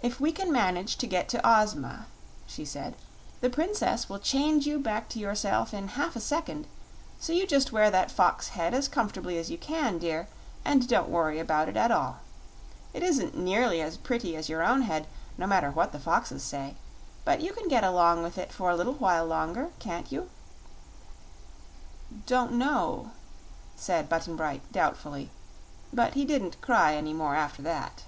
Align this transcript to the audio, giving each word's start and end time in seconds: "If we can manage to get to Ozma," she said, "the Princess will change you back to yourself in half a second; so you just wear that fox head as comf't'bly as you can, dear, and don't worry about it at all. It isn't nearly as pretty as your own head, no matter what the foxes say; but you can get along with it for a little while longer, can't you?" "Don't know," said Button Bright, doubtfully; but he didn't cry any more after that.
"If 0.00 0.20
we 0.20 0.30
can 0.30 0.52
manage 0.52 0.94
to 0.98 1.08
get 1.08 1.28
to 1.30 1.40
Ozma," 1.44 2.06
she 2.46 2.64
said, 2.64 2.94
"the 3.40 3.50
Princess 3.50 4.08
will 4.08 4.20
change 4.20 4.64
you 4.64 4.78
back 4.78 5.08
to 5.08 5.18
yourself 5.18 5.74
in 5.74 5.88
half 5.88 6.14
a 6.14 6.20
second; 6.20 6.68
so 7.18 7.32
you 7.32 7.48
just 7.48 7.72
wear 7.72 7.90
that 7.90 8.08
fox 8.12 8.50
head 8.50 8.74
as 8.74 8.86
comf't'bly 8.88 9.36
as 9.36 9.50
you 9.50 9.58
can, 9.58 9.98
dear, 9.98 10.28
and 10.64 10.86
don't 10.86 11.08
worry 11.08 11.40
about 11.40 11.68
it 11.68 11.76
at 11.76 11.90
all. 11.90 12.18
It 12.94 13.02
isn't 13.02 13.36
nearly 13.36 13.80
as 13.80 13.96
pretty 13.96 14.36
as 14.36 14.48
your 14.48 14.62
own 14.62 14.82
head, 14.82 15.08
no 15.36 15.48
matter 15.48 15.72
what 15.72 15.90
the 15.90 15.98
foxes 15.98 16.44
say; 16.44 16.76
but 17.24 17.40
you 17.40 17.52
can 17.52 17.66
get 17.66 17.82
along 17.82 18.22
with 18.22 18.38
it 18.38 18.52
for 18.52 18.70
a 18.70 18.76
little 18.76 18.94
while 18.94 19.26
longer, 19.26 19.70
can't 19.80 20.12
you?" 20.12 20.30
"Don't 22.24 22.52
know," 22.52 23.10
said 23.74 24.08
Button 24.08 24.36
Bright, 24.36 24.62
doubtfully; 24.70 25.30
but 25.92 26.14
he 26.14 26.24
didn't 26.24 26.60
cry 26.60 26.94
any 26.94 27.12
more 27.12 27.34
after 27.34 27.62
that. 27.62 28.04